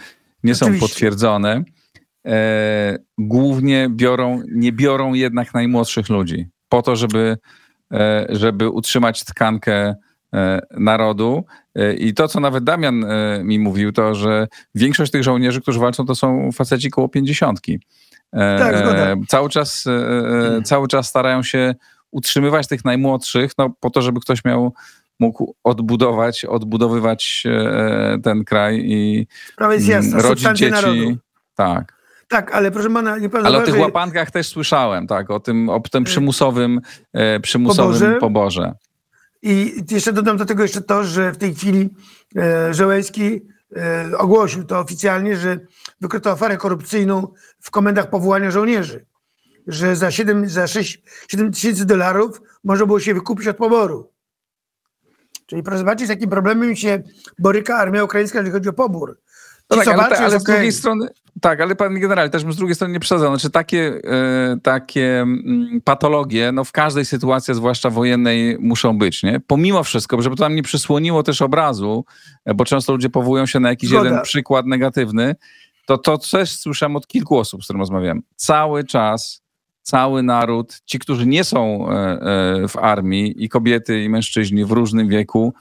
[0.44, 0.88] nie są Oczywiście.
[0.88, 1.62] potwierdzone,
[2.26, 7.36] e, głównie biorą, nie biorą jednak najmłodszych ludzi po to, żeby,
[7.92, 9.94] e, żeby utrzymać tkankę
[10.34, 11.44] e, narodu.
[11.74, 15.80] E, I to, co nawet Damian e, mi mówił, to, że większość tych żołnierzy, którzy
[15.80, 17.80] walczą, to są faceci koło pięćdziesiątki.
[18.32, 19.16] E, Tak, zgoda.
[19.28, 19.84] cały czas,
[20.64, 21.74] cały czas starają się
[22.10, 24.74] utrzymywać tych najmłodszych, no, po to, żeby ktoś miał,
[25.20, 30.82] mógł odbudować, odbudowywać e, ten kraj i Sprawa jest jasna, mm, rodzić substancja dzieci.
[30.82, 31.16] narodu.
[31.54, 31.94] Tak.
[32.28, 35.68] Tak, ale proszę pana, nie pan Ale o tych łapankach też słyszałem, tak, o tym,
[35.68, 36.80] o tym przymusowym,
[37.12, 38.20] e, przymusowym Poborze?
[38.20, 38.74] poborze.
[39.42, 41.90] I jeszcze dodam do tego jeszcze to, że w tej chwili
[42.36, 43.40] e, Żołęski
[43.76, 45.58] e, ogłosił to oficjalnie, że
[46.00, 47.28] wykryto aferę korupcyjną
[47.60, 49.06] w komendach powołania żołnierzy.
[49.66, 54.10] Że za 7, za 6, 7 tysięcy dolarów można było się wykupić od poboru.
[55.46, 57.02] Czyli proszę zobaczyć, z jakim problemem się
[57.38, 59.18] boryka armia ukraińska, jeżeli chodzi o pobór.
[59.70, 61.08] No tak, ale, ale z drugiej strony,
[61.40, 63.30] tak, ale pan generał też bym z drugiej strony nie przesadzał.
[63.30, 69.40] Znaczy takie, e, takie mm, patologie, no w każdej sytuacji, zwłaszcza wojennej, muszą być, nie?
[69.46, 72.04] Pomimo wszystko, żeby to nam nie przysłoniło też obrazu,
[72.44, 74.04] e, bo często ludzie powołują się na jakiś Zgoda.
[74.04, 75.34] jeden przykład negatywny,
[75.86, 78.22] to to też słyszałem od kilku osób, z którymi rozmawiałem.
[78.36, 79.43] Cały czas,
[79.84, 84.70] cały naród, ci, którzy nie są e, e, w armii i kobiety i mężczyźni w
[84.70, 85.54] różnym wieku,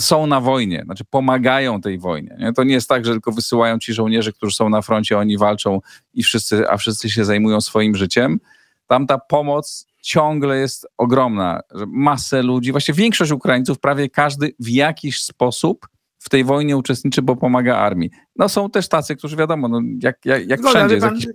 [0.00, 2.36] są na wojnie, znaczy pomagają tej wojnie.
[2.38, 2.52] Nie?
[2.52, 5.80] To nie jest tak, że tylko wysyłają ci żołnierze, którzy są na froncie, oni walczą
[6.14, 8.40] i wszyscy, a wszyscy się zajmują swoim życiem.
[8.86, 11.60] Tam ta pomoc ciągle jest ogromna.
[11.74, 17.22] Że masę ludzi, właściwie większość Ukraińców, prawie każdy w jakiś sposób w tej wojnie uczestniczy,
[17.22, 18.10] bo pomaga armii.
[18.36, 21.26] No są też tacy, którzy wiadomo, no, jak, jak, jak Zgoda, wszędzie pan, jakiś...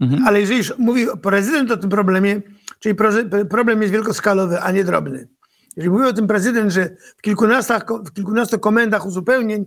[0.00, 0.26] Mhm.
[0.26, 2.42] Ale jeżeli już mówi prezydent o tym problemie,
[2.78, 2.94] czyli
[3.50, 5.28] problem jest wielkoskalowy, a nie drobny.
[5.76, 9.66] Jeżeli mówi o tym prezydent, że w kilkunastu, w kilkunastu komendach uzupełnień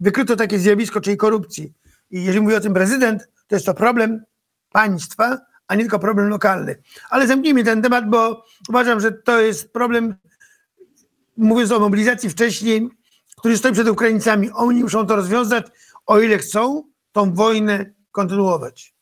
[0.00, 1.72] wykryto takie zjawisko, czyli korupcji.
[2.10, 4.24] I jeżeli mówi o tym prezydent, to jest to problem
[4.72, 6.76] państwa, a nie tylko problem lokalny.
[7.10, 10.14] Ale zamknijmy ten temat, bo uważam, że to jest problem,
[11.36, 12.88] mówiąc o mobilizacji wcześniej,
[13.36, 14.50] który stoi przed Ukraińcami.
[14.50, 15.66] Oni muszą to rozwiązać,
[16.06, 18.93] o ile chcą tą wojnę kontynuować.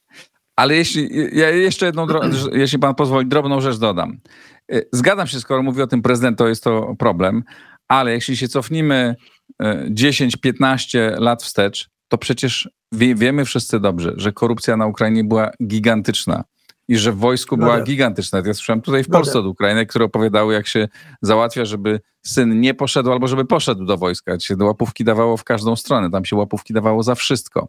[0.62, 2.06] Ale jeśli, ja jeszcze jedną,
[2.52, 4.18] jeśli pan pozwoli, drobną rzecz dodam.
[4.72, 7.44] Y, Zgadzam się, skoro mówi o tym prezydent, to jest to problem,
[7.88, 9.16] ale jeśli się cofnimy
[9.62, 15.50] y, 10-15 lat wstecz, to przecież wie, wiemy wszyscy dobrze, że korupcja na Ukrainie była
[15.66, 16.44] gigantyczna
[16.88, 18.42] i że w wojsku była gigantyczna.
[18.46, 19.08] Ja słyszałem tutaj w.
[19.08, 20.88] Polsce od Ukrainy, które opowiadały, jak się
[21.22, 24.40] załatwia, żeby syn nie poszedł albo żeby poszedł do wojska.
[24.40, 26.10] Się łapówki dawało w każdą stronę.
[26.10, 27.68] Tam się łapówki dawało za wszystko.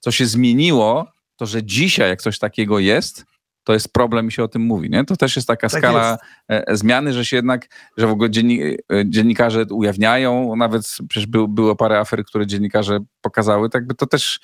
[0.00, 3.24] Co się zmieniło, to że dzisiaj, jak coś takiego jest,
[3.64, 4.90] to jest problem i się o tym mówi.
[4.90, 5.04] Nie?
[5.04, 9.04] To też jest taka Tak skala e, zmiany, że się jednak, że w ogóle e,
[9.06, 14.40] dziennikarze ujawniają, nawet przecież był, było parę afer, które dziennikarze pokazały, tak by to też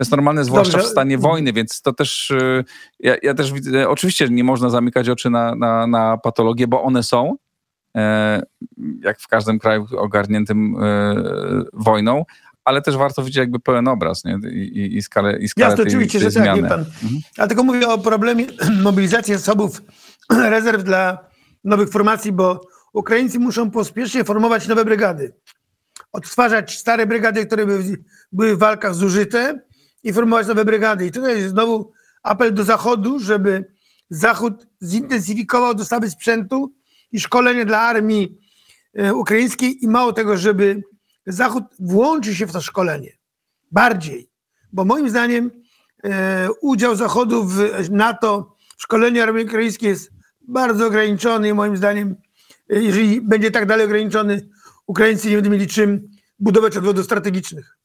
[0.00, 0.88] jest normalne, zwłaszcza Dobrze.
[0.88, 2.64] w stanie wojny, więc to też, e,
[3.00, 7.02] ja, ja też widzę, oczywiście nie można zamykać oczy na, na, na patologie, bo one
[7.02, 7.36] są,
[7.96, 8.42] e,
[9.00, 11.14] jak w każdym kraju ogarniętym e,
[11.72, 12.24] wojną,
[12.64, 14.38] ale też warto widzieć jakby pełen obraz nie?
[14.50, 16.62] I, i, i skalę, i skalę Jasne, tej, oczywiście, tej że tak, zmiany.
[16.62, 16.80] wie pan.
[16.80, 17.20] Mhm.
[17.38, 18.46] Ale tylko mówię o problemie
[18.82, 19.82] mobilizacji zasobów
[20.30, 21.18] rezerw dla
[21.64, 22.60] nowych formacji, bo
[22.92, 25.32] Ukraińcy muszą pospiesznie formować nowe brygady.
[26.12, 27.84] Odtwarzać stare brygady, które były,
[28.32, 29.60] były w walkach zużyte
[30.02, 31.06] i formować nowe brygady.
[31.06, 31.92] I tutaj jest znowu
[32.22, 33.64] apel do Zachodu, żeby
[34.10, 36.74] Zachód zintensyfikował dostawy sprzętu
[37.12, 38.38] i szkolenie dla armii
[38.94, 40.82] e, ukraińskiej i mało tego, żeby
[41.28, 43.12] Zachód włączył się w to szkolenie
[43.70, 44.30] bardziej.
[44.72, 45.50] Bo moim zdaniem
[46.04, 50.12] e, udział Zachodu w NATO w szkoleniu armii ukraińskiej jest
[50.48, 52.16] bardzo ograniczony i moim zdaniem,
[52.70, 54.48] e, jeżeli będzie tak dalej ograniczony,
[54.86, 57.78] Ukraińcy nie będą mieli czym budować odwodów strategicznych.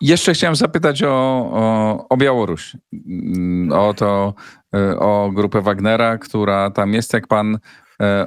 [0.00, 1.08] Jeszcze chciałem zapytać o,
[1.52, 4.34] o, o Białoruś, Mm, o to,
[4.74, 7.12] e, o grupę Wagnera, która tam jest.
[7.12, 7.58] Jak pan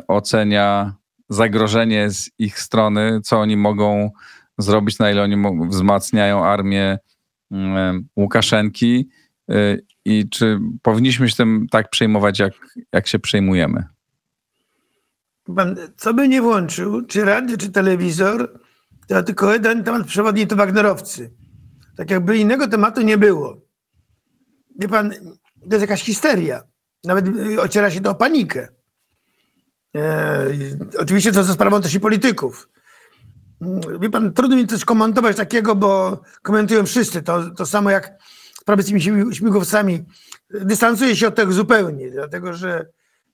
[0.08, 0.96] ocenia
[1.30, 4.12] zagrożenie z ich strony, co oni mogą
[4.58, 5.36] zrobić, na ile oni
[5.70, 7.00] wzmacniają armię
[7.52, 9.10] mm, Łukaszenki
[9.50, 12.54] e, i czy powinniśmy się tym tak przejmować, jak,
[12.94, 13.84] jak się przejmujemy?
[15.56, 18.60] Pan, co by nie włączył, czy radio, czy telewizor,
[19.08, 21.34] to tylko jeden temat przewodni to Wagnerowcy.
[21.98, 23.62] Tak jakby innego tematu nie było.
[24.80, 25.12] Wie pan,
[25.62, 26.64] to jest jakaś histeria.
[27.04, 28.68] Nawet y, ociera się to o panikę.
[29.96, 30.48] E,
[30.98, 32.70] oczywiście to za sprawą też i polityków.
[33.62, 37.22] Mm, Wie pan, trudno mi coś komentować takiego, bo komentują wszyscy.
[37.22, 38.14] To, to samo jak
[38.62, 40.06] sprawy z tymi śmi- śmigłowcami.
[40.50, 42.86] Dystansuję się od tego zupełnie, dlatego że,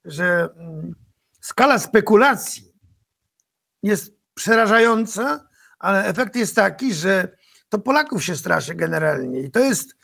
[0.04, 0.94] że mm,
[1.40, 2.72] skala spekulacji
[3.82, 5.48] jest przerażająca,
[5.78, 7.28] ale efekt jest taki, że
[7.68, 9.40] to Polaków się straszy generalnie.
[9.40, 9.96] I to jest,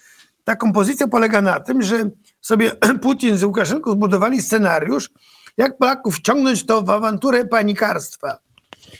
[0.45, 5.11] ta kompozycja polega na tym, że sobie Putin z Łukaszenką zbudowali scenariusz,
[5.59, 8.39] jak Polaków wciągnąć to w awanturę panikarstwa.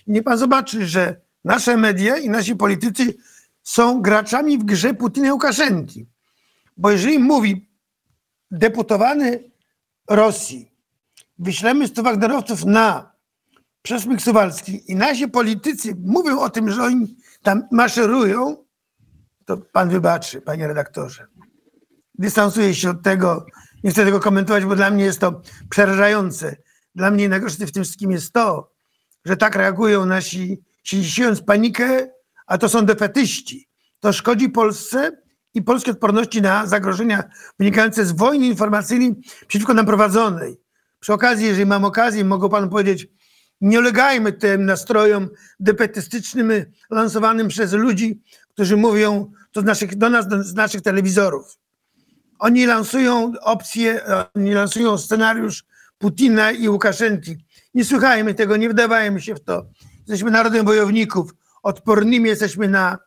[0.07, 3.15] I niech pan zobaczy, że nasze media i nasi politycy
[3.63, 6.07] są graczami w grze Putina i Łukaszenki.
[6.77, 7.69] Bo jeżeli mówi
[8.51, 9.51] deputowany
[10.11, 10.73] Rosji,
[11.39, 13.13] wyślemy 100 Wagnerowców na
[13.83, 18.57] przesmyk suwalski i nasi politycy mówią o tym, że oni tam maszerują,
[19.45, 21.27] to pan wybaczy, panie redaktorze.
[22.15, 23.47] Dystansuję się od tego,
[23.85, 26.57] nie chcę tego komentować, bo dla mnie jest to przerażające.
[26.95, 28.73] Dla mnie najgorsze w tym wszystkim jest to,
[29.25, 32.09] że tak reagują nasi, siąc panikę,
[32.47, 33.69] a to są defetyści.
[34.01, 35.23] To szkodzi Polsce
[35.55, 37.23] i polskiej odporności na zagrożenia
[37.59, 39.15] wynikające z wojny informacyjnej
[39.47, 40.61] przeciwko nam prowadzonej.
[41.01, 43.09] Przy okazji, jeżeli mam okazję, mogę panu powiedzieć,
[43.61, 45.29] nie ulegajmy tym nastrojom
[45.61, 46.53] defetystycznym
[46.91, 51.59] lansowanym przez ludzi, którzy mówią to z naszych, do nas do, z naszych telewizorów.
[52.39, 54.01] Oni lansują opcję,
[54.35, 55.65] oni lansują scenariusz
[55.99, 57.37] Putina i Łukaszenki.
[57.75, 59.67] Nie słuchajmy tego, nie wdawajmy się w to.
[59.99, 62.99] Jesteśmy narodem wojowników, odpornymi jesteśmy na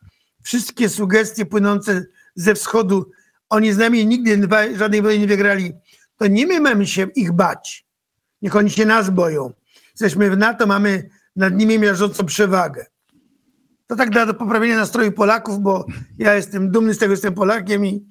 [0.42, 3.10] wszystkie sugestie płynące ze wschodu.
[3.48, 5.72] Oni z nami nigdy żadnej wojny nie wygrali.
[6.16, 7.86] To nie my mamy się ich bać.
[8.42, 9.52] Niech oni się nas boją.
[9.90, 12.86] Jesteśmy w NATO, mamy nad nimi miażdżącą przewagę.
[13.86, 15.86] To tak dla poprawienia nastroju Polaków, bo
[16.18, 18.06] ja jestem dumny z tego, że jestem Polakiem i,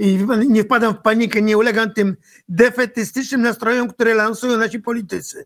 [0.00, 2.16] i nie wpadam w panikę, nie ulegam tym
[2.48, 5.44] defetystycznym nastrojom, które lansują nasi politycy.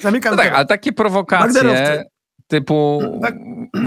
[0.00, 2.04] Zamykam No tak, ale takie prowokacje
[2.46, 3.38] typu Wag-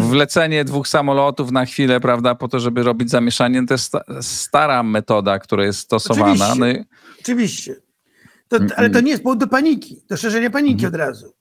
[0.10, 4.84] wlecenie dwóch samolotów na chwilę, prawda, po to, żeby robić zamieszanie, to jest sta- stara
[4.84, 6.32] metoda, która jest stosowana.
[6.32, 6.60] Oczywiście.
[6.60, 6.86] No i,
[7.22, 7.76] Oczywiście.
[8.48, 11.34] To, ale to nie jest powód do paniki, do szerzenia paniki od razu.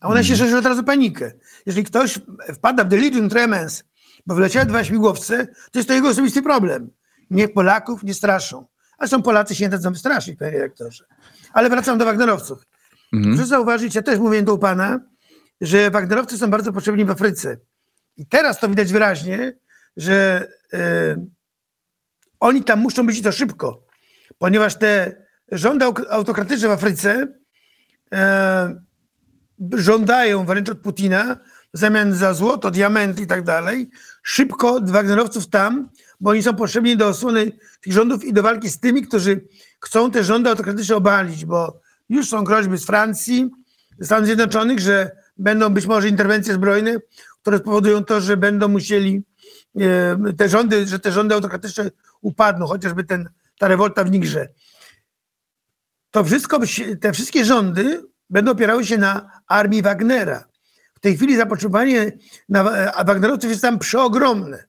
[0.00, 1.32] A ona się szerzy od razu panikę.
[1.66, 2.18] Jeżeli ktoś
[2.54, 3.84] wpada w delirium tremens,
[4.26, 6.90] bo wleciały dwa śmigłowce, to jest to jego osobisty problem.
[7.30, 8.66] Niech Polaków nie straszą.
[8.98, 11.04] A są Polacy się nie dadzą wystraszyć, panie rektorze.
[11.52, 12.66] Ale wracam do Wagnerowców.
[13.12, 13.34] mhm.
[13.34, 15.00] Proszę zauważyć, ja też mówię do u pana,
[15.60, 17.56] że Wagnerowcy są bardzo potrzebni w Afryce.
[18.16, 19.52] I teraz to widać wyraźnie,
[19.96, 21.16] że e,
[22.40, 23.86] oni tam muszą być i to szybko,
[24.38, 27.28] ponieważ te rządy autokratyczne w Afryce
[28.12, 28.80] e,
[29.72, 31.36] żądają wręcz od Putina
[31.74, 33.90] w zamian za złoto, diamenty i tak dalej,
[34.22, 35.88] szybko Wagnerowców tam,
[36.20, 39.44] bo oni są potrzebni do osłony tych rządów i do walki z tymi, którzy
[39.80, 43.50] chcą te rządy autokratyczne obalić, bo już są groźby z Francji,
[43.98, 46.96] ze Stanów Zjednoczonych, że będą być może interwencje zbrojne,
[47.42, 49.22] które spowodują to, że będą musieli
[49.80, 51.90] e, te rządy, że te rządy autokratyczne
[52.20, 54.48] upadną, chociażby ten, ta rewolta w Nigrze.
[56.10, 56.60] To wszystko,
[57.00, 60.44] te wszystkie rządy będą opierały się na armii Wagnera.
[60.94, 62.12] W tej chwili zapotrzebowanie
[62.48, 62.60] na
[62.92, 64.64] a Wagnerowców jest tam przeogromne,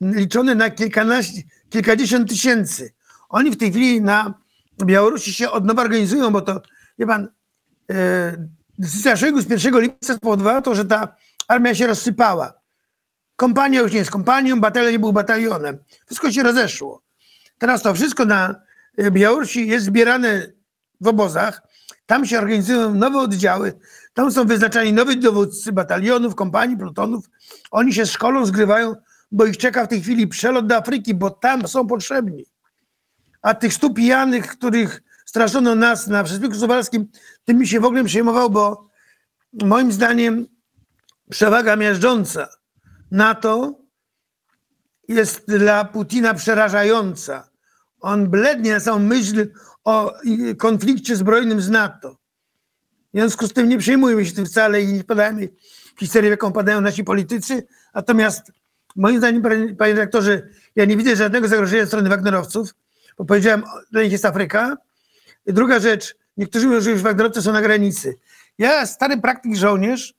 [0.00, 2.92] liczone na kilkanaście, kilkadziesiąt tysięcy.
[3.28, 4.34] Oni w tej chwili na
[4.84, 6.62] Białorusi się od nowa organizują, bo to,
[6.98, 7.28] wie pan,
[8.78, 11.16] decyzja Szojgu z 1 lipca spowodowała to, że ta
[11.48, 12.52] armia się rozsypała.
[13.36, 15.78] Kompania już nie jest kompanią, batalion nie był batalionem.
[16.06, 17.02] Wszystko się rozeszło.
[17.58, 18.54] Teraz to wszystko na
[18.96, 20.46] e, Białorusi jest zbierane
[21.00, 21.62] w obozach.
[22.06, 23.78] Tam się organizują nowe oddziały.
[24.14, 27.30] Tam są wyznaczani nowi dowódcy batalionów, kompanii, plutonów.
[27.70, 28.96] Oni się szkolą, zgrywają,
[29.30, 32.44] bo ich czeka w tej chwili przelot do Afryki, bo tam są potrzebni.
[33.42, 37.08] A tych stu pijanych, których straszono nas na Przespilku Suwalskim,
[37.44, 38.88] tym mi się w ogóle przejmował, bo
[39.52, 40.46] moim zdaniem
[41.30, 42.48] przewaga miażdżąca
[43.10, 43.78] NATO
[45.08, 47.50] jest dla Putina przerażająca.
[48.00, 49.48] On blednie na samą myśl
[49.84, 50.14] o
[50.58, 52.18] konflikcie zbrojnym z NATO.
[53.14, 55.48] W związku z tym nie przejmujmy się tym wcale i nie podajmy
[55.98, 57.66] historii, jaką padają nasi politycy.
[57.94, 58.52] Natomiast
[58.98, 62.74] moim zdaniem, panie panie redaktorze, ja nie widzę żadnego zagrożenia strony Wagnerowców,
[63.18, 64.76] bo powiedziałem, dla nich jest Afryka.
[65.46, 68.18] Druga rzecz, niektórzy mówią, że już Wagnerowcy są na granicy.
[68.58, 70.14] Ja, stary praktyk żołnierz,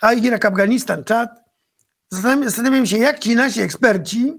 [0.00, 1.30] a Irak, Afganistan, Czad,
[2.10, 4.34] zastanawiam, zastanawiam się, jak ci nasi eksperci,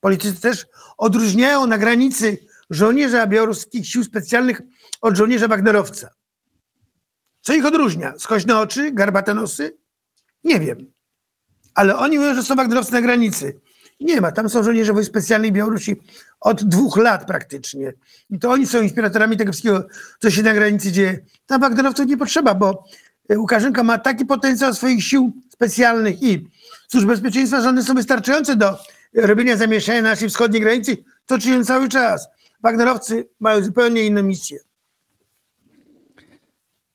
[0.00, 0.66] politycy też,
[0.96, 2.38] odróżniają na granicy
[2.70, 4.60] żołnierza białoruskich sił specjalnych
[5.00, 6.10] od żołnierza Wagnerowca.
[7.40, 8.14] Co ich odróżnia?
[8.18, 9.76] Skośne oczy, garbate nosy?
[10.44, 10.95] Nie wiem.
[11.76, 13.60] Ale oni mówią, że są Wagnerowcy na granicy.
[14.00, 14.32] Nie ma.
[14.32, 15.96] Tam są żołnierze wojsk specjalnych Białorusi
[16.40, 17.92] od dwóch lat praktycznie.
[18.30, 19.86] I to oni są inspiratorami tego wszystkiego,
[20.18, 21.18] co się na granicy dzieje.
[21.46, 22.84] Tam Wagnerowców nie potrzeba, bo
[23.28, 26.48] e, Łukaszenka ma taki potencjał swoich sił specjalnych i
[26.88, 28.78] służb bezpieczeństwa, że one są wystarczające do
[29.14, 30.96] robienia zamieszania na naszej wschodniej granicy.
[31.26, 32.28] To czynią cały czas.
[32.62, 34.58] Wagnerowcy mają zupełnie inną misję.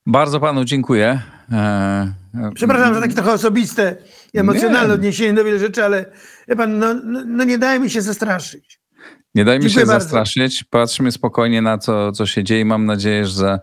[0.05, 1.21] Bardzo panu dziękuję.
[1.51, 3.95] E, e, Przepraszam za takie trochę osobiste
[4.39, 4.93] emocjonalne Nie.
[4.93, 6.05] odniesienie do wielu rzeczy, ale
[6.57, 8.81] pan, no, no, no nie dajmy się zastraszyć.
[9.35, 10.03] Nie dajmy Dziękuję się bardzo.
[10.03, 10.63] zastraszyć.
[10.63, 12.65] Patrzmy spokojnie na to, co się dzieje.
[12.65, 13.59] Mam nadzieję, że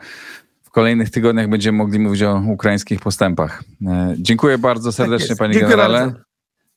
[0.62, 3.62] w kolejnych tygodniach będziemy mogli mówić o ukraińskich postępach.
[3.87, 5.99] E, Dziękuję bardzo serdecznie, Tak panie Dziękuję generale.
[6.07, 6.21] bardzo.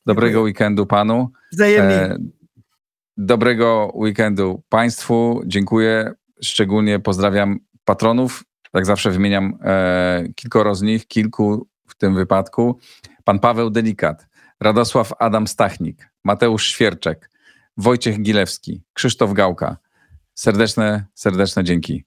[0.06, 0.44] Dobrego Dziękuję.
[0.44, 1.28] weekendu panu.
[1.52, 1.94] Wzajemnie.
[1.94, 2.18] E,
[3.16, 5.42] Dobrego weekendu Państwu.
[5.46, 6.14] Dziękuję.
[6.42, 8.44] Szczególnie pozdrawiam patronów.
[8.74, 12.78] Jak zawsze wymieniam e, kilkoro z nich, kilku w tym wypadku.
[13.24, 14.26] Pan Paweł Delikat,
[14.60, 17.30] Radosław Adam Stachnik, Mateusz Świerczek,
[17.76, 19.76] Wojciech Gilewski, Krzysztof Gałka.
[20.34, 22.04] Serdeczne, serdeczne dzięki.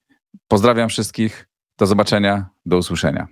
[0.48, 1.48] Pozdrawiam wszystkich.
[1.78, 3.28] Do zobaczenia, do usłyszenia.